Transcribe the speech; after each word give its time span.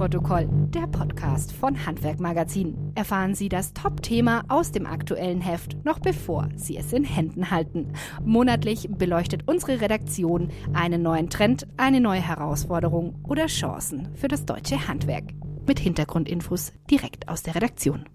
Abnahmeprotokoll, 0.00 0.48
der 0.70 0.86
Podcast 0.86 1.52
von 1.52 1.84
Handwerk 1.84 2.20
Magazin. 2.20 2.92
Erfahren 2.94 3.34
Sie 3.34 3.50
das 3.50 3.74
Top-Thema 3.74 4.44
aus 4.48 4.72
dem 4.72 4.86
aktuellen 4.86 5.42
Heft 5.42 5.84
noch 5.84 5.98
bevor 5.98 6.48
Sie 6.56 6.78
es 6.78 6.94
in 6.94 7.04
Händen 7.04 7.50
halten. 7.50 7.92
Monatlich 8.24 8.88
beleuchtet 8.90 9.42
unsere 9.46 9.82
Redaktion 9.82 10.50
einen 10.72 11.02
neuen 11.02 11.28
Trend, 11.28 11.66
eine 11.76 12.00
neue 12.00 12.22
Herausforderung 12.22 13.22
oder 13.28 13.46
Chancen 13.46 14.08
für 14.14 14.28
das 14.28 14.46
deutsche 14.46 14.88
Handwerk. 14.88 15.24
Mit 15.66 15.78
Hintergrundinfos 15.78 16.72
direkt 16.90 17.28
aus 17.28 17.42
der 17.42 17.54
Redaktion. 17.54 18.08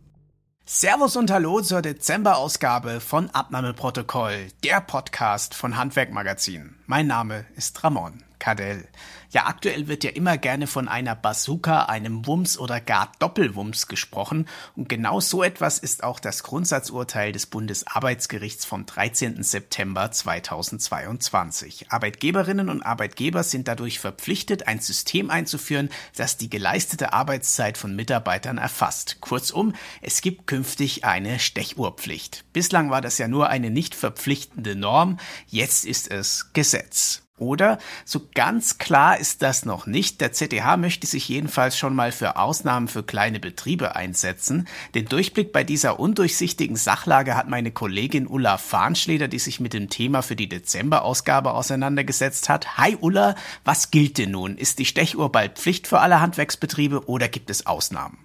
Servus 0.65 1.15
und 1.15 1.29
Hallo 1.29 1.61
zur 1.61 1.83
Dezemberausgabe 1.83 2.99
von 2.99 3.29
Abnahmeprotokoll, 3.29 4.47
der 4.63 4.81
Podcast 4.81 5.53
von 5.53 5.77
Handwerk 5.77 6.11
Magazin. 6.11 6.77
Mein 6.87 7.05
Name 7.05 7.45
ist 7.55 7.83
Ramon. 7.83 8.23
Kardell. 8.45 8.87
Ja, 9.31 9.47
aktuell 9.47 9.87
wird 9.87 10.03
ja 10.03 10.11
immer 10.11 10.37
gerne 10.37 10.67
von 10.67 10.87
einer 10.87 11.15
Bazooka, 11.15 11.85
einem 11.85 12.27
Wumms 12.27 12.59
oder 12.59 12.79
gar 12.79 13.11
Doppelwumms 13.17 13.87
gesprochen. 13.87 14.47
Und 14.75 14.87
genau 14.87 15.19
so 15.19 15.41
etwas 15.41 15.79
ist 15.79 16.03
auch 16.03 16.19
das 16.19 16.43
Grundsatzurteil 16.43 17.31
des 17.31 17.47
Bundesarbeitsgerichts 17.47 18.63
vom 18.63 18.85
13. 18.85 19.41
September 19.41 20.11
2022. 20.11 21.91
Arbeitgeberinnen 21.91 22.69
und 22.69 22.83
Arbeitgeber 22.83 23.41
sind 23.41 23.67
dadurch 23.67 23.97
verpflichtet, 23.97 24.67
ein 24.67 24.79
System 24.79 25.31
einzuführen, 25.31 25.89
das 26.15 26.37
die 26.37 26.51
geleistete 26.51 27.13
Arbeitszeit 27.13 27.79
von 27.79 27.95
Mitarbeitern 27.95 28.59
erfasst. 28.59 29.21
Kurzum, 29.21 29.73
es 30.03 30.21
gibt 30.21 30.45
künftig 30.45 31.03
eine 31.03 31.39
Stechuhrpflicht. 31.39 32.45
Bislang 32.53 32.91
war 32.91 33.01
das 33.01 33.17
ja 33.17 33.27
nur 33.27 33.49
eine 33.49 33.71
nicht 33.71 33.95
verpflichtende 33.95 34.75
Norm, 34.75 35.17
jetzt 35.47 35.83
ist 35.83 36.11
es 36.11 36.53
Gesetz. 36.53 37.24
Oder 37.37 37.79
so 38.05 38.29
ganz 38.33 38.77
klar 38.77 39.19
ist 39.19 39.41
das 39.41 39.65
noch 39.65 39.87
nicht. 39.87 40.21
Der 40.21 40.31
ZDH 40.31 40.77
möchte 40.77 41.05
sich 41.05 41.27
jedenfalls 41.27 41.77
schon 41.77 41.93
mal 41.93 42.13
für 42.13 42.37
Ausnahmen 42.37 42.87
für 42.87 43.03
kleine 43.03 43.41
Betriebe 43.41 43.93
einsetzen. 43.93 44.69
Den 44.93 45.07
Durchblick 45.07 45.51
bei 45.51 45.65
dieser 45.65 45.99
undurchsichtigen 45.99 46.77
Sachlage 46.77 47.35
hat 47.35 47.49
meine 47.49 47.71
Kollegin 47.71 48.27
Ulla 48.27 48.57
Fahnschleder, 48.57 49.27
die 49.27 49.39
sich 49.39 49.59
mit 49.59 49.73
dem 49.73 49.89
Thema 49.89 50.21
für 50.21 50.37
die 50.37 50.47
Dezemberausgabe 50.47 51.51
auseinandergesetzt 51.51 52.47
hat. 52.47 52.77
Hi 52.77 52.95
Ulla, 53.01 53.35
was 53.65 53.91
gilt 53.91 54.17
denn 54.17 54.31
nun? 54.31 54.57
Ist 54.57 54.79
die 54.79 54.85
Stechuhr 54.85 55.29
bald 55.29 55.59
Pflicht 55.59 55.87
für 55.87 55.99
alle 55.99 56.21
Handwerksbetriebe 56.21 57.09
oder 57.09 57.27
gibt 57.27 57.49
es 57.49 57.65
Ausnahmen? 57.65 58.24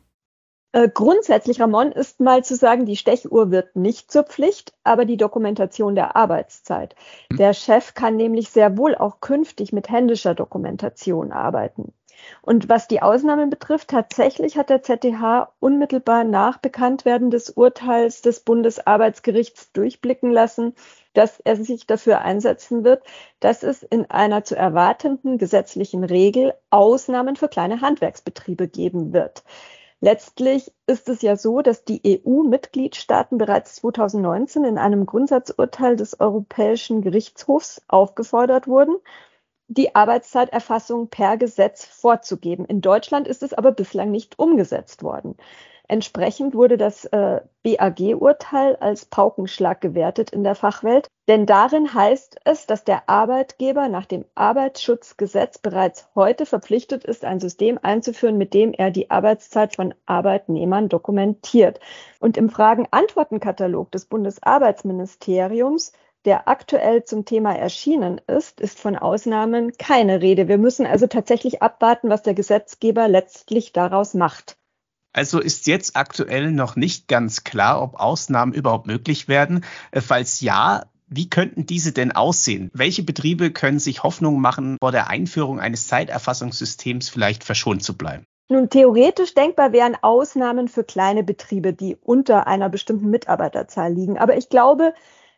Äh, 0.73 0.89
grundsätzlich, 0.89 1.61
Ramon, 1.61 1.91
ist 1.91 2.21
mal 2.21 2.45
zu 2.45 2.55
sagen, 2.55 2.87
die 2.87 2.97
Stechuhr 2.97 3.51
wird 3.51 3.75
nicht 3.75 4.13
zur 4.13 4.23
Pflicht, 4.23 4.73
aber 4.85 5.05
die 5.05 5.17
Dokumentation 5.17 5.97
der 5.97 6.15
Arbeitszeit. 6.15 6.95
Hm. 7.31 7.39
Der 7.39 7.55
Chef 7.55 7.95
kann 7.95 8.17
nämlich 8.17 8.51
sehr 8.51 8.77
wohl 8.79 8.95
auch 8.95 9.21
künftig 9.21 9.73
mit 9.73 9.91
händischer 9.91 10.35
Dokumentation 10.35 11.33
arbeiten. 11.33 11.93
Und 12.43 12.69
was 12.69 12.87
die 12.87 13.03
Ausnahmen 13.03 13.51
betrifft, 13.51 13.89
tatsächlich 13.89 14.59
hat 14.59 14.69
der 14.71 14.83
ZDH 14.83 15.53
unmittelbar 15.59 16.23
nach 16.25 16.59
Bekanntwerden 16.59 17.31
des 17.31 17.51
Urteils 17.51 18.23
des 18.23 18.41
Bundesarbeitsgerichts 18.41 19.73
durchblicken 19.73 20.31
lassen, 20.31 20.75
dass 21.15 21.41
er 21.41 21.57
sich 21.57 21.87
dafür 21.87 22.21
einsetzen 22.21 22.85
wird, 22.85 23.03
dass 23.41 23.63
es 23.63 23.83
in 23.83 24.11
einer 24.11 24.45
zu 24.45 24.55
erwartenden 24.55 25.39
gesetzlichen 25.39 26.05
Regel 26.05 26.55
Ausnahmen 26.69 27.37
für 27.37 27.49
kleine 27.49 27.81
Handwerksbetriebe 27.81 28.69
geben 28.69 29.13
wird. 29.13 29.43
Letztlich 30.01 30.73
ist 30.87 31.09
es 31.11 31.21
ja 31.21 31.37
so, 31.37 31.61
dass 31.61 31.85
die 31.85 32.01
EU-Mitgliedstaaten 32.25 33.37
bereits 33.37 33.77
2019 33.77 34.65
in 34.65 34.79
einem 34.79 35.05
Grundsatzurteil 35.05 35.97
des 35.97 36.19
Europäischen 36.21 37.03
Gerichtshofs 37.03 37.83
aufgefordert 37.87 38.67
wurden, 38.67 38.97
die 39.69 39.95
Arbeitszeiterfassung 39.95 41.09
per 41.09 41.37
Gesetz 41.37 41.85
vorzugeben. 41.85 42.65
In 42.65 42.81
Deutschland 42.81 43.29
ist 43.29 43.43
es 43.43 43.53
aber 43.53 43.73
bislang 43.73 44.11
nicht 44.11 44.39
umgesetzt 44.39 45.03
worden. 45.03 45.37
Entsprechend 45.91 46.55
wurde 46.55 46.77
das 46.77 47.05
äh, 47.07 47.41
BAG-Urteil 47.65 48.77
als 48.77 49.07
Paukenschlag 49.07 49.81
gewertet 49.81 50.31
in 50.31 50.45
der 50.45 50.55
Fachwelt, 50.55 51.09
denn 51.27 51.47
darin 51.47 51.93
heißt 51.93 52.37
es, 52.45 52.67
dass 52.67 52.85
der 52.85 53.09
Arbeitgeber 53.09 53.89
nach 53.89 54.07
dem 54.07 54.25
Arbeitsschutzgesetz 54.37 55.59
bereits 55.59 56.09
heute 56.15 56.47
verpflichtet 56.47 57.03
ist, 57.03 57.25
ein 57.25 57.41
System 57.41 57.77
einzuführen, 57.83 58.39
mit 58.39 58.55
dem 58.55 58.73
er 58.73 58.93
die 58.93 59.11
Arbeitszeit 59.11 59.75
von 59.75 59.93
Arbeitnehmern 60.07 60.89
dokumentiert. 60.89 61.81
Und 62.21 62.37
im 62.37 62.51
Fragen-Antworten-Katalog 62.51 63.91
des 63.91 64.07
Bundesarbeitsministeriums 64.07 65.91
der 66.25 66.47
aktuell 66.47 67.03
zum 67.03 67.25
Thema 67.25 67.57
erschienen 67.57 68.21
ist, 68.29 68.61
ist 68.61 68.79
von 68.79 68.95
Ausnahmen 68.95 69.73
keine 69.77 70.23
Rede. 70.23 70.47
Wir 70.47 70.59
müssen 70.59 70.87
also 70.87 71.09
tatsächlich 71.09 71.63
abwarten, 71.63 72.11
was 72.11 72.23
der 72.23 72.35
Gesetzgeber 72.35 73.09
letztlich 73.09 73.73
daraus 73.73 74.15
macht. 74.15 74.60
Also 75.13 75.41
ist 75.41 75.67
jetzt 75.67 75.97
aktuell 75.97 76.53
noch 76.53 76.77
nicht 76.77 77.09
ganz 77.09 77.43
klar, 77.45 77.83
ob 77.83 77.99
Ausnahmen 77.99 78.53
überhaupt 78.53 78.87
möglich 78.87 79.29
werden. 79.29 79.65
Äh, 79.91 80.01
falls 80.01 80.41
ja, 80.41 80.85
wie 81.09 81.29
könnten 81.29 81.67
diese 81.67 81.93
denn 81.93 82.13
aussehen? 82.13 82.71
Welche 82.73 83.03
Betriebe 83.03 83.51
können 83.51 83.81
sich 83.81 84.05
Hoffnung 84.05 84.41
machen, 84.41 84.77
vor 84.81 84.93
der 84.93 85.11
Einführung 85.11 85.59
eines 85.59 85.89
Zeiterfassungssystems 85.89 87.09
vielleicht 87.09 87.43
verschont 87.43 87.83
zu 87.83 87.97
bleiben? 87.97 88.25
Nun, 88.49 88.69
theoretisch 88.69 89.35
denkbar 89.35 89.73
wären 89.73 89.97
Ausnahmen 90.01 90.69
für 90.69 90.85
kleine 90.85 91.23
Betriebe, 91.23 91.73
die 91.73 91.97
unter 92.03 92.47
einer 92.47 92.69
bestimmten 92.69 93.11
Mitarbeiterzahl 93.11 93.93
liegen. 93.93 94.19
Aber 94.19 94.37
ich 94.37 94.49
glaube, 94.49 94.93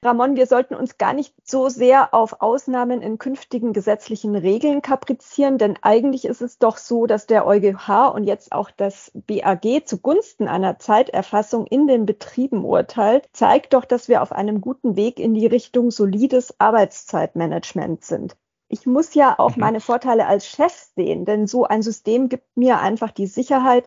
Ramon, 0.05 0.35
wir 0.35 0.47
sollten 0.47 0.75
uns 0.75 0.99
gar 0.99 1.13
nicht 1.13 1.33
so 1.45 1.69
sehr 1.69 2.13
auf 2.13 2.41
Ausnahmen 2.41 3.03
in 3.03 3.19
künftigen 3.19 3.73
gesetzlichen 3.73 4.35
Regeln 4.35 4.83
kaprizieren, 4.83 5.59
denn 5.59 5.79
eigentlich 5.81 6.25
ist 6.25 6.43
es 6.43 6.59
doch 6.59 6.77
so, 6.77 7.07
dass 7.07 7.29
der 7.29 7.47
EuGH 7.47 8.13
und 8.13 8.25
jetzt 8.25 8.51
auch 8.51 8.73
das 8.73 9.13
BAG 9.15 9.87
zugunsten 9.87 10.49
einer 10.49 10.81
Zeiterfassung 10.81 11.69
in 11.69 11.87
den 11.87 12.05
Betrieben 12.05 12.65
urteilt, 12.65 13.29
zeigt 13.33 13.75
doch, 13.75 13.85
dass 13.85 14.09
wir 14.09 14.23
auf 14.23 14.33
einem 14.33 14.61
guten 14.61 14.97
Weg 14.97 15.21
in 15.21 15.35
die 15.35 15.47
Richtung 15.47 15.93
solides 15.93 16.59
Arbeitszeitmanagement 16.59 18.05
sind 18.05 18.37
ich 18.73 18.87
muss 18.87 19.13
ja 19.13 19.39
auch 19.39 19.57
mhm. 19.57 19.61
meine 19.61 19.81
Vorteile 19.81 20.27
als 20.27 20.49
Chef 20.49 20.73
sehen, 20.97 21.27
denn 21.27 21.47
so 21.47 21.65
ein 21.65 21.83
System 21.83 22.31
gibt 22.31 22.57
mir 22.57 22.81
einfach 22.81 23.11
die 23.11 23.27
Sicherheit, 23.27 23.87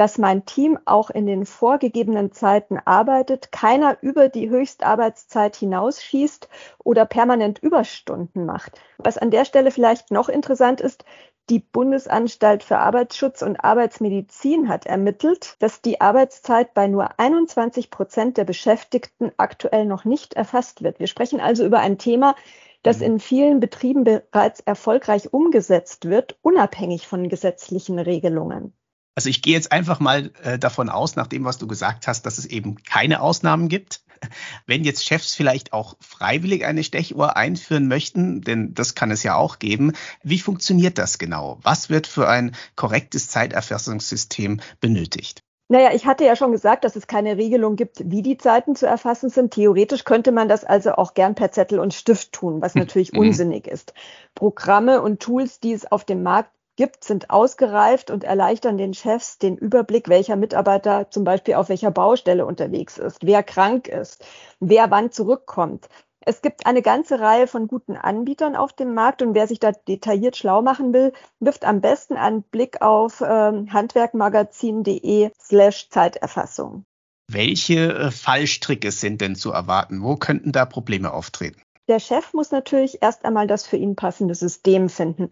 dass 0.00 0.16
mein 0.16 0.46
Team 0.46 0.78
auch 0.86 1.10
in 1.10 1.26
den 1.26 1.44
vorgegebenen 1.44 2.32
Zeiten 2.32 2.78
arbeitet, 2.82 3.52
keiner 3.52 3.98
über 4.00 4.30
die 4.30 4.48
Höchstarbeitszeit 4.48 5.56
hinausschießt 5.56 6.48
oder 6.82 7.04
permanent 7.04 7.58
Überstunden 7.58 8.46
macht. 8.46 8.80
Was 8.96 9.18
an 9.18 9.30
der 9.30 9.44
Stelle 9.44 9.70
vielleicht 9.70 10.10
noch 10.10 10.30
interessant 10.30 10.80
ist, 10.80 11.04
die 11.50 11.58
Bundesanstalt 11.58 12.64
für 12.64 12.78
Arbeitsschutz 12.78 13.42
und 13.42 13.62
Arbeitsmedizin 13.62 14.70
hat 14.70 14.86
ermittelt, 14.86 15.56
dass 15.58 15.82
die 15.82 16.00
Arbeitszeit 16.00 16.72
bei 16.72 16.86
nur 16.86 17.20
21 17.20 17.90
Prozent 17.90 18.38
der 18.38 18.44
Beschäftigten 18.44 19.32
aktuell 19.36 19.84
noch 19.84 20.06
nicht 20.06 20.32
erfasst 20.32 20.82
wird. 20.82 20.98
Wir 20.98 21.08
sprechen 21.08 21.40
also 21.40 21.62
über 21.66 21.80
ein 21.80 21.98
Thema, 21.98 22.36
das 22.82 23.00
mhm. 23.00 23.04
in 23.04 23.20
vielen 23.20 23.60
Betrieben 23.60 24.04
bereits 24.04 24.60
erfolgreich 24.60 25.34
umgesetzt 25.34 26.08
wird, 26.08 26.38
unabhängig 26.40 27.06
von 27.06 27.28
gesetzlichen 27.28 27.98
Regelungen. 27.98 28.72
Also 29.14 29.28
ich 29.28 29.42
gehe 29.42 29.54
jetzt 29.54 29.72
einfach 29.72 30.00
mal 30.00 30.30
äh, 30.42 30.58
davon 30.58 30.88
aus, 30.88 31.16
nach 31.16 31.26
dem, 31.26 31.44
was 31.44 31.58
du 31.58 31.66
gesagt 31.66 32.06
hast, 32.06 32.26
dass 32.26 32.38
es 32.38 32.46
eben 32.46 32.76
keine 32.82 33.20
Ausnahmen 33.20 33.68
gibt. 33.68 34.02
Wenn 34.66 34.84
jetzt 34.84 35.04
Chefs 35.04 35.34
vielleicht 35.34 35.72
auch 35.72 35.96
freiwillig 36.00 36.64
eine 36.64 36.84
Stechuhr 36.84 37.36
einführen 37.36 37.88
möchten, 37.88 38.42
denn 38.42 38.74
das 38.74 38.94
kann 38.94 39.10
es 39.10 39.22
ja 39.22 39.34
auch 39.34 39.58
geben, 39.58 39.92
wie 40.22 40.38
funktioniert 40.38 40.98
das 40.98 41.18
genau? 41.18 41.58
Was 41.62 41.90
wird 41.90 42.06
für 42.06 42.28
ein 42.28 42.54
korrektes 42.76 43.28
Zeiterfassungssystem 43.28 44.60
benötigt? 44.80 45.42
Naja, 45.72 45.90
ich 45.94 46.04
hatte 46.04 46.24
ja 46.24 46.34
schon 46.34 46.50
gesagt, 46.50 46.82
dass 46.82 46.96
es 46.96 47.06
keine 47.06 47.36
Regelung 47.36 47.76
gibt, 47.76 48.02
wie 48.10 48.22
die 48.22 48.36
Zeiten 48.36 48.74
zu 48.74 48.86
erfassen 48.86 49.30
sind. 49.30 49.54
Theoretisch 49.54 50.02
könnte 50.02 50.32
man 50.32 50.48
das 50.48 50.64
also 50.64 50.94
auch 50.94 51.14
gern 51.14 51.36
per 51.36 51.52
Zettel 51.52 51.78
und 51.78 51.94
Stift 51.94 52.32
tun, 52.32 52.60
was 52.60 52.74
natürlich 52.74 53.12
mhm. 53.12 53.20
unsinnig 53.20 53.68
ist. 53.68 53.94
Programme 54.34 55.00
und 55.00 55.20
Tools, 55.20 55.60
die 55.60 55.72
es 55.72 55.90
auf 55.90 56.04
dem 56.04 56.24
Markt 56.24 56.50
gibt, 56.80 57.04
sind 57.04 57.28
ausgereift 57.28 58.10
und 58.10 58.24
erleichtern 58.24 58.78
den 58.78 58.94
Chefs 58.94 59.36
den 59.36 59.58
Überblick, 59.58 60.08
welcher 60.08 60.36
Mitarbeiter 60.36 61.10
zum 61.10 61.24
Beispiel 61.24 61.52
auf 61.56 61.68
welcher 61.68 61.90
Baustelle 61.90 62.46
unterwegs 62.46 62.96
ist, 62.96 63.18
wer 63.20 63.42
krank 63.42 63.86
ist, 63.86 64.24
wer 64.60 64.90
wann 64.90 65.12
zurückkommt. 65.12 65.90
Es 66.20 66.40
gibt 66.40 66.64
eine 66.64 66.80
ganze 66.80 67.20
Reihe 67.20 67.46
von 67.46 67.68
guten 67.68 67.96
Anbietern 67.96 68.56
auf 68.56 68.72
dem 68.72 68.94
Markt 68.94 69.20
und 69.20 69.34
wer 69.34 69.46
sich 69.46 69.60
da 69.60 69.72
detailliert 69.72 70.38
schlau 70.38 70.62
machen 70.62 70.94
will, 70.94 71.12
wirft 71.38 71.66
am 71.66 71.82
besten 71.82 72.16
einen 72.16 72.44
Blick 72.44 72.80
auf 72.80 73.20
ähm, 73.20 73.70
handwerkmagazin.de 73.70 75.32
slash 75.38 75.90
Zeiterfassung. 75.90 76.86
Welche 77.28 77.92
äh, 77.92 78.10
Fallstricke 78.10 78.90
sind 78.90 79.20
denn 79.20 79.36
zu 79.36 79.52
erwarten? 79.52 80.02
Wo 80.02 80.16
könnten 80.16 80.50
da 80.52 80.64
Probleme 80.64 81.12
auftreten? 81.12 81.60
Der 81.88 81.98
Chef 81.98 82.32
muss 82.32 82.52
natürlich 82.52 83.02
erst 83.02 83.24
einmal 83.24 83.48
das 83.48 83.66
für 83.66 83.76
ihn 83.76 83.96
passende 83.96 84.34
System 84.34 84.88
finden. 84.88 85.30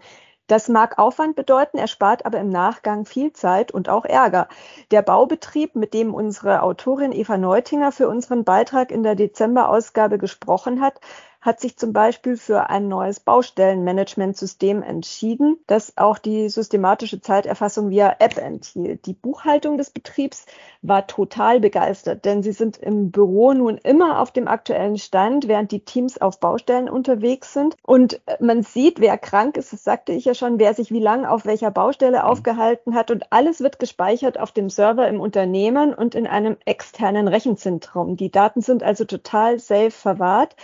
Das 0.48 0.68
mag 0.68 0.98
Aufwand 0.98 1.36
bedeuten, 1.36 1.76
er 1.76 1.88
spart 1.88 2.24
aber 2.24 2.40
im 2.40 2.48
Nachgang 2.48 3.04
viel 3.04 3.34
Zeit 3.34 3.70
und 3.70 3.90
auch 3.90 4.06
Ärger. 4.06 4.48
Der 4.90 5.02
Baubetrieb, 5.02 5.76
mit 5.76 5.92
dem 5.92 6.14
unsere 6.14 6.62
Autorin 6.62 7.12
Eva 7.12 7.36
Neutinger 7.36 7.92
für 7.92 8.08
unseren 8.08 8.44
Beitrag 8.44 8.90
in 8.90 9.02
der 9.02 9.14
Dezemberausgabe 9.14 10.16
gesprochen 10.16 10.80
hat, 10.80 11.00
hat 11.48 11.60
sich 11.60 11.78
zum 11.78 11.94
Beispiel 11.94 12.36
für 12.36 12.68
ein 12.68 12.88
neues 12.88 13.20
Baustellenmanagementsystem 13.20 14.82
entschieden, 14.82 15.56
das 15.66 15.96
auch 15.96 16.18
die 16.18 16.50
systematische 16.50 17.22
Zeiterfassung 17.22 17.88
via 17.88 18.16
App 18.18 18.36
enthielt. 18.36 19.06
Die 19.06 19.14
Buchhaltung 19.14 19.78
des 19.78 19.88
Betriebs 19.88 20.44
war 20.82 21.06
total 21.06 21.58
begeistert, 21.58 22.26
denn 22.26 22.42
sie 22.42 22.52
sind 22.52 22.76
im 22.76 23.10
Büro 23.10 23.54
nun 23.54 23.78
immer 23.78 24.20
auf 24.20 24.30
dem 24.30 24.46
aktuellen 24.46 24.98
Stand, 24.98 25.48
während 25.48 25.72
die 25.72 25.86
Teams 25.86 26.20
auf 26.20 26.38
Baustellen 26.38 26.90
unterwegs 26.90 27.54
sind. 27.54 27.76
Und 27.82 28.20
man 28.40 28.62
sieht, 28.62 29.00
wer 29.00 29.16
krank 29.16 29.56
ist, 29.56 29.72
das 29.72 29.82
sagte 29.82 30.12
ich 30.12 30.26
ja 30.26 30.34
schon, 30.34 30.58
wer 30.58 30.74
sich 30.74 30.90
wie 30.92 31.00
lange 31.00 31.30
auf 31.30 31.46
welcher 31.46 31.70
Baustelle 31.70 32.18
mhm. 32.18 32.24
aufgehalten 32.24 32.94
hat. 32.94 33.10
Und 33.10 33.32
alles 33.32 33.60
wird 33.60 33.78
gespeichert 33.78 34.38
auf 34.38 34.52
dem 34.52 34.68
Server 34.68 35.08
im 35.08 35.18
Unternehmen 35.18 35.94
und 35.94 36.14
in 36.14 36.26
einem 36.26 36.58
externen 36.66 37.26
Rechenzentrum. 37.26 38.18
Die 38.18 38.30
Daten 38.30 38.60
sind 38.60 38.82
also 38.82 39.06
total 39.06 39.58
safe 39.58 39.90
verwahrt. 39.90 40.54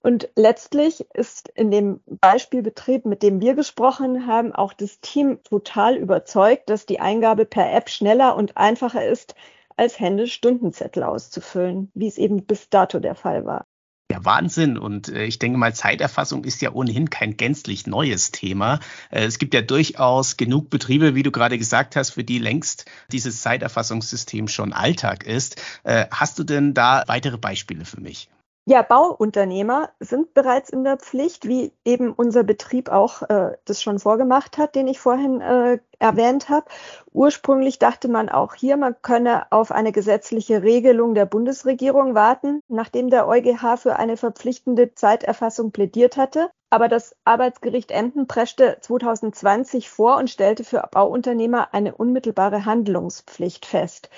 Und 0.00 0.28
letztlich 0.36 1.06
ist 1.12 1.48
in 1.48 1.70
dem 1.70 2.00
Beispielbetrieb, 2.06 3.04
mit 3.04 3.22
dem 3.22 3.40
wir 3.40 3.54
gesprochen 3.54 4.26
haben, 4.26 4.52
auch 4.54 4.72
das 4.72 5.00
Team 5.00 5.42
total 5.42 5.96
überzeugt, 5.96 6.70
dass 6.70 6.86
die 6.86 7.00
Eingabe 7.00 7.44
per 7.44 7.72
App 7.72 7.90
schneller 7.90 8.36
und 8.36 8.56
einfacher 8.56 9.04
ist, 9.04 9.34
als 9.76 9.98
händisch 9.98 10.34
Stundenzettel 10.34 11.02
auszufüllen, 11.02 11.90
wie 11.94 12.08
es 12.08 12.18
eben 12.18 12.44
bis 12.44 12.68
dato 12.68 13.00
der 13.00 13.14
Fall 13.14 13.44
war. 13.44 13.64
Ja, 14.10 14.24
Wahnsinn. 14.24 14.78
Und 14.78 15.08
äh, 15.08 15.24
ich 15.24 15.38
denke 15.38 15.58
mal, 15.58 15.74
Zeiterfassung 15.74 16.44
ist 16.44 16.62
ja 16.62 16.72
ohnehin 16.72 17.10
kein 17.10 17.36
gänzlich 17.36 17.86
neues 17.86 18.30
Thema. 18.30 18.80
Äh, 19.10 19.24
es 19.24 19.38
gibt 19.38 19.52
ja 19.52 19.60
durchaus 19.60 20.38
genug 20.38 20.70
Betriebe, 20.70 21.14
wie 21.14 21.22
du 21.22 21.30
gerade 21.30 21.58
gesagt 21.58 21.94
hast, 21.94 22.10
für 22.10 22.24
die 22.24 22.38
längst 22.38 22.86
dieses 23.12 23.42
Zeiterfassungssystem 23.42 24.48
schon 24.48 24.72
Alltag 24.72 25.24
ist. 25.26 25.60
Äh, 25.84 26.06
hast 26.10 26.38
du 26.38 26.44
denn 26.44 26.72
da 26.72 27.04
weitere 27.06 27.36
Beispiele 27.36 27.84
für 27.84 28.00
mich? 28.00 28.30
Ja, 28.70 28.82
Bauunternehmer 28.82 29.88
sind 29.98 30.34
bereits 30.34 30.68
in 30.68 30.84
der 30.84 30.98
Pflicht, 30.98 31.48
wie 31.48 31.72
eben 31.86 32.12
unser 32.12 32.44
Betrieb 32.44 32.90
auch 32.90 33.22
äh, 33.22 33.56
das 33.64 33.80
schon 33.80 33.98
vorgemacht 33.98 34.58
hat, 34.58 34.74
den 34.74 34.88
ich 34.88 35.00
vorhin 35.00 35.40
äh, 35.40 35.78
erwähnt 35.98 36.50
habe. 36.50 36.66
Ursprünglich 37.10 37.78
dachte 37.78 38.08
man 38.08 38.28
auch 38.28 38.52
hier, 38.54 38.76
man 38.76 38.94
könne 39.00 39.50
auf 39.52 39.72
eine 39.72 39.90
gesetzliche 39.90 40.62
Regelung 40.62 41.14
der 41.14 41.24
Bundesregierung 41.24 42.14
warten, 42.14 42.60
nachdem 42.68 43.08
der 43.08 43.26
EuGH 43.26 43.78
für 43.78 43.96
eine 43.96 44.18
verpflichtende 44.18 44.94
Zeiterfassung 44.94 45.72
plädiert 45.72 46.18
hatte. 46.18 46.50
Aber 46.68 46.88
das 46.88 47.16
Arbeitsgericht 47.24 47.90
Emden 47.90 48.26
preschte 48.26 48.76
2020 48.82 49.88
vor 49.88 50.18
und 50.18 50.28
stellte 50.28 50.62
für 50.62 50.86
Bauunternehmer 50.90 51.72
eine 51.72 51.94
unmittelbare 51.94 52.66
Handlungspflicht 52.66 53.64
fest. 53.64 54.10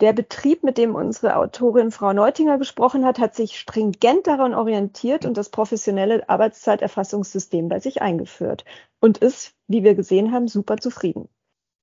Der 0.00 0.12
Betrieb, 0.12 0.62
mit 0.62 0.78
dem 0.78 0.94
unsere 0.94 1.34
Autorin 1.34 1.90
Frau 1.90 2.12
Neutinger 2.12 2.56
gesprochen 2.56 3.04
hat, 3.04 3.18
hat 3.18 3.34
sich 3.34 3.58
stringent 3.58 4.28
daran 4.28 4.54
orientiert 4.54 5.24
und 5.24 5.36
das 5.36 5.48
professionelle 5.48 6.28
Arbeitszeiterfassungssystem 6.28 7.68
bei 7.68 7.80
sich 7.80 8.00
eingeführt 8.00 8.64
und 9.00 9.18
ist, 9.18 9.54
wie 9.66 9.82
wir 9.82 9.96
gesehen 9.96 10.30
haben, 10.30 10.46
super 10.46 10.76
zufrieden. 10.76 11.28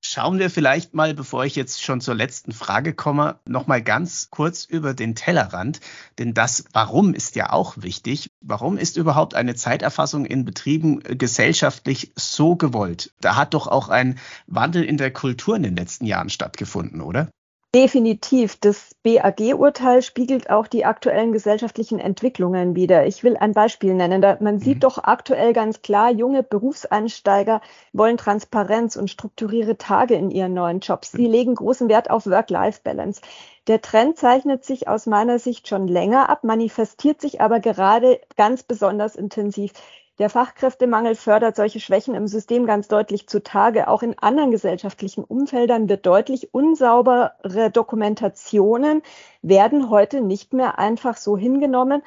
Schauen 0.00 0.38
wir 0.38 0.48
vielleicht 0.48 0.94
mal, 0.94 1.12
bevor 1.12 1.44
ich 1.44 1.56
jetzt 1.56 1.82
schon 1.82 2.00
zur 2.00 2.14
letzten 2.14 2.52
Frage 2.52 2.94
komme, 2.94 3.38
noch 3.46 3.66
mal 3.66 3.82
ganz 3.82 4.30
kurz 4.30 4.64
über 4.64 4.94
den 4.94 5.14
Tellerrand, 5.14 5.80
denn 6.18 6.32
das 6.32 6.64
Warum 6.72 7.12
ist 7.12 7.36
ja 7.36 7.52
auch 7.52 7.74
wichtig. 7.78 8.30
Warum 8.40 8.78
ist 8.78 8.96
überhaupt 8.96 9.34
eine 9.34 9.56
Zeiterfassung 9.56 10.24
in 10.24 10.46
Betrieben 10.46 11.00
gesellschaftlich 11.00 12.12
so 12.14 12.56
gewollt? 12.56 13.12
Da 13.20 13.36
hat 13.36 13.52
doch 13.52 13.66
auch 13.66 13.90
ein 13.90 14.18
Wandel 14.46 14.84
in 14.84 14.96
der 14.96 15.12
Kultur 15.12 15.56
in 15.56 15.64
den 15.64 15.76
letzten 15.76 16.06
Jahren 16.06 16.30
stattgefunden, 16.30 17.02
oder? 17.02 17.28
Definitiv. 17.74 18.56
Das 18.58 18.94
BAG-Urteil 19.02 20.00
spiegelt 20.00 20.48
auch 20.48 20.66
die 20.66 20.86
aktuellen 20.86 21.32
gesellschaftlichen 21.32 21.98
Entwicklungen 21.98 22.74
wider. 22.74 23.06
Ich 23.06 23.22
will 23.22 23.36
ein 23.36 23.52
Beispiel 23.52 23.92
nennen. 23.92 24.22
Da, 24.22 24.38
man 24.40 24.58
sieht 24.58 24.76
mhm. 24.76 24.80
doch 24.80 24.98
aktuell 25.04 25.52
ganz 25.52 25.82
klar, 25.82 26.10
junge 26.10 26.42
Berufseinsteiger 26.42 27.60
wollen 27.92 28.16
Transparenz 28.16 28.96
und 28.96 29.10
strukturierte 29.10 29.76
Tage 29.76 30.14
in 30.14 30.30
ihren 30.30 30.54
neuen 30.54 30.80
Jobs. 30.80 31.12
Sie 31.12 31.26
legen 31.26 31.54
großen 31.54 31.90
Wert 31.90 32.08
auf 32.08 32.26
Work-Life-Balance. 32.26 33.20
Der 33.66 33.82
Trend 33.82 34.16
zeichnet 34.16 34.64
sich 34.64 34.88
aus 34.88 35.06
meiner 35.06 35.38
Sicht 35.38 35.68
schon 35.68 35.86
länger 35.86 36.30
ab, 36.30 36.44
manifestiert 36.44 37.20
sich 37.20 37.42
aber 37.42 37.60
gerade 37.60 38.20
ganz 38.36 38.62
besonders 38.62 39.16
intensiv 39.16 39.72
der 40.18 40.30
Fachkräftemangel 40.30 41.14
fördert 41.14 41.56
solche 41.56 41.80
Schwächen 41.80 42.14
im 42.14 42.26
System 42.26 42.66
ganz 42.66 42.88
deutlich 42.88 43.28
zutage. 43.28 43.88
Auch 43.88 44.02
in 44.02 44.18
anderen 44.18 44.50
gesellschaftlichen 44.50 45.24
Umfeldern 45.24 45.88
wird 45.88 46.06
deutlich, 46.06 46.54
unsaubere 46.54 47.70
Dokumentationen 47.72 49.02
werden 49.42 49.90
heute 49.90 50.22
nicht 50.22 50.54
mehr 50.54 50.78
einfach 50.78 51.16
so 51.16 51.36
hingenommen, 51.36 52.02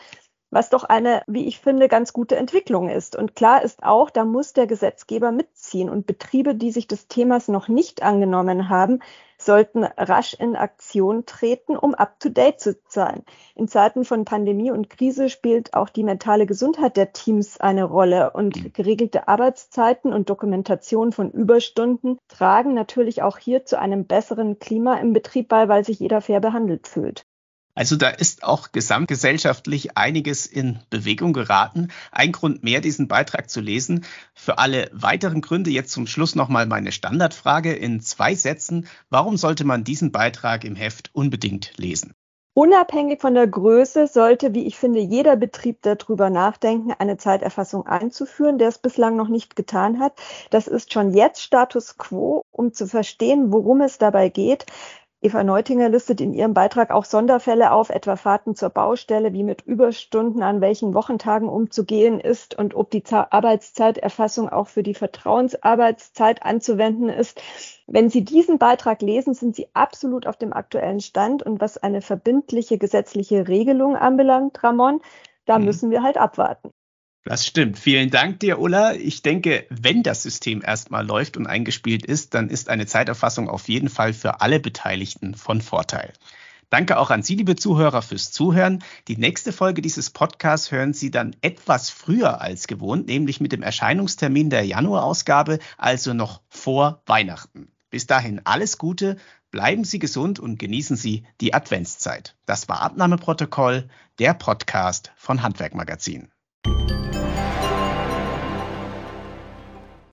was 0.51 0.69
doch 0.69 0.83
eine, 0.83 1.21
wie 1.27 1.47
ich 1.47 1.59
finde, 1.59 1.87
ganz 1.87 2.13
gute 2.13 2.35
Entwicklung 2.35 2.89
ist. 2.89 3.15
Und 3.15 3.35
klar 3.35 3.63
ist 3.63 3.83
auch, 3.83 4.09
da 4.09 4.25
muss 4.25 4.53
der 4.53 4.67
Gesetzgeber 4.67 5.31
mitziehen 5.31 5.89
und 5.89 6.05
Betriebe, 6.07 6.55
die 6.55 6.71
sich 6.71 6.87
des 6.87 7.07
Themas 7.07 7.47
noch 7.47 7.67
nicht 7.67 8.01
angenommen 8.01 8.69
haben, 8.69 8.99
sollten 9.41 9.83
rasch 9.83 10.33
in 10.33 10.55
Aktion 10.55 11.25
treten, 11.25 11.77
um 11.77 11.95
up-to-date 11.95 12.59
zu 12.59 12.75
sein. 12.87 13.23
In 13.55 13.67
Zeiten 13.67 14.03
von 14.03 14.25
Pandemie 14.25 14.71
und 14.71 14.89
Krise 14.89 15.29
spielt 15.29 15.73
auch 15.73 15.89
die 15.89 16.03
mentale 16.03 16.45
Gesundheit 16.45 16.97
der 16.97 17.13
Teams 17.13 17.59
eine 17.59 17.85
Rolle 17.85 18.31
und 18.31 18.61
mhm. 18.61 18.73
geregelte 18.73 19.27
Arbeitszeiten 19.27 20.13
und 20.13 20.29
Dokumentation 20.29 21.11
von 21.11 21.31
Überstunden 21.31 22.17
tragen 22.27 22.73
natürlich 22.73 23.21
auch 23.21 23.37
hier 23.37 23.65
zu 23.65 23.79
einem 23.79 24.05
besseren 24.05 24.59
Klima 24.59 24.95
im 24.95 25.13
Betrieb 25.13 25.47
bei, 25.47 25.69
weil 25.69 25.85
sich 25.85 25.99
jeder 25.99 26.21
fair 26.21 26.41
behandelt 26.41 26.87
fühlt. 26.87 27.25
Also 27.79 27.95
da 27.95 28.09
ist 28.09 28.43
auch 28.43 28.73
gesamtgesellschaftlich 28.73 29.95
einiges 29.95 30.45
in 30.45 30.79
Bewegung 30.89 31.31
geraten. 31.31 31.87
Ein 32.11 32.33
Grund 32.33 32.61
mehr, 32.61 32.81
diesen 32.81 33.07
Beitrag 33.07 33.49
zu 33.49 33.61
lesen. 33.61 34.03
Für 34.33 34.57
alle 34.57 34.89
weiteren 34.91 35.39
Gründe 35.39 35.69
jetzt 35.69 35.93
zum 35.93 36.05
Schluss 36.05 36.35
nochmal 36.35 36.65
meine 36.65 36.91
Standardfrage 36.91 37.71
in 37.71 38.01
zwei 38.01 38.35
Sätzen. 38.35 38.85
Warum 39.09 39.37
sollte 39.37 39.63
man 39.63 39.85
diesen 39.85 40.11
Beitrag 40.11 40.65
im 40.65 40.75
Heft 40.75 41.11
unbedingt 41.13 41.71
lesen? 41.77 42.13
Unabhängig 42.53 43.21
von 43.21 43.35
der 43.35 43.47
Größe 43.47 44.07
sollte, 44.07 44.53
wie 44.53 44.65
ich 44.65 44.77
finde, 44.77 44.99
jeder 44.99 45.37
Betrieb 45.37 45.81
darüber 45.81 46.29
nachdenken, 46.29 46.91
eine 46.99 47.15
Zeiterfassung 47.15 47.85
einzuführen, 47.85 48.57
der 48.57 48.67
es 48.67 48.79
bislang 48.79 49.15
noch 49.15 49.29
nicht 49.29 49.55
getan 49.55 50.01
hat. 50.01 50.11
Das 50.49 50.67
ist 50.67 50.91
schon 50.91 51.13
jetzt 51.13 51.41
Status 51.41 51.97
quo, 51.97 52.43
um 52.51 52.73
zu 52.73 52.87
verstehen, 52.87 53.53
worum 53.53 53.79
es 53.79 53.97
dabei 53.97 54.27
geht. 54.27 54.65
Eva 55.21 55.43
Neutinger 55.43 55.89
listet 55.89 56.21
in 56.21 56.33
ihrem 56.33 56.53
Beitrag 56.53 56.91
auch 56.91 57.03
Sonderfälle 57.03 57.73
auf, 57.73 57.89
etwa 57.89 58.15
Fahrten 58.15 58.55
zur 58.55 58.69
Baustelle, 58.69 59.33
wie 59.33 59.43
mit 59.43 59.63
Überstunden 59.63 60.41
an 60.41 60.61
welchen 60.61 60.93
Wochentagen 60.93 61.49
umzugehen 61.49 62.21
ist 62.21 62.57
und 62.57 62.73
ob 62.73 62.89
die 62.89 63.03
Arbeitszeiterfassung 63.11 64.47
auch 64.47 64.69
für 64.69 64.81
die 64.81 64.93
Vertrauensarbeitszeit 64.93 66.43
anzuwenden 66.43 67.09
ist. 67.09 67.41
Wenn 67.85 68.09
Sie 68.09 68.23
diesen 68.23 68.59
Beitrag 68.59 69.01
lesen, 69.01 69.33
sind 69.33 69.57
Sie 69.57 69.67
absolut 69.73 70.25
auf 70.25 70.37
dem 70.37 70.53
aktuellen 70.53 71.01
Stand. 71.01 71.43
Und 71.43 71.59
was 71.59 71.77
eine 71.77 72.01
verbindliche 72.01 72.77
gesetzliche 72.77 73.49
Regelung 73.49 73.97
anbelangt, 73.97 74.63
Ramon, 74.63 75.01
da 75.45 75.59
mhm. 75.59 75.65
müssen 75.65 75.91
wir 75.91 76.01
halt 76.01 76.17
abwarten. 76.17 76.71
Das 77.29 77.45
stimmt. 77.45 77.77
Vielen 77.77 78.09
Dank 78.09 78.39
dir, 78.39 78.57
Ulla. 78.57 78.95
Ich 78.95 79.21
denke, 79.21 79.67
wenn 79.69 80.01
das 80.01 80.23
System 80.23 80.63
erstmal 80.65 81.05
läuft 81.05 81.37
und 81.37 81.45
eingespielt 81.45 82.03
ist, 82.03 82.33
dann 82.33 82.49
ist 82.49 82.69
eine 82.69 82.87
Zeiterfassung 82.87 83.47
auf 83.47 83.69
jeden 83.69 83.89
Fall 83.89 84.13
für 84.13 84.41
alle 84.41 84.59
Beteiligten 84.59 85.35
von 85.35 85.61
Vorteil. 85.61 86.13
Danke 86.71 86.97
auch 86.97 87.11
an 87.11 87.21
Sie, 87.21 87.35
liebe 87.35 87.55
Zuhörer, 87.55 88.01
fürs 88.01 88.31
Zuhören. 88.31 88.83
Die 89.07 89.17
nächste 89.17 89.53
Folge 89.53 89.83
dieses 89.83 90.09
Podcasts 90.09 90.71
hören 90.71 90.95
Sie 90.95 91.11
dann 91.11 91.35
etwas 91.41 91.91
früher 91.91 92.41
als 92.41 92.65
gewohnt, 92.65 93.05
nämlich 93.05 93.39
mit 93.39 93.51
dem 93.51 93.61
Erscheinungstermin 93.61 94.49
der 94.49 94.65
Januarausgabe, 94.65 95.59
also 95.77 96.15
noch 96.15 96.41
vor 96.49 97.03
Weihnachten. 97.05 97.71
Bis 97.91 98.07
dahin 98.07 98.41
alles 98.45 98.79
Gute, 98.79 99.17
bleiben 99.51 99.83
Sie 99.83 99.99
gesund 99.99 100.39
und 100.39 100.57
genießen 100.57 100.95
Sie 100.95 101.27
die 101.41 101.53
Adventszeit. 101.53 102.35
Das 102.47 102.67
war 102.69 102.81
Abnahmeprotokoll, 102.81 103.87
der 104.17 104.33
Podcast 104.33 105.11
von 105.15 105.43
Handwerkmagazin. 105.43 106.29